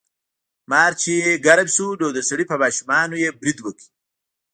مار 0.69 0.91
چې 1.01 1.13
ګرم 1.45 1.67
شو 1.75 1.87
نو 2.01 2.07
د 2.15 2.19
سړي 2.29 2.45
په 2.51 2.55
ماشومانو 2.63 3.15
یې 3.23 3.29
برید 3.39 3.57
وکړ. 3.61 3.85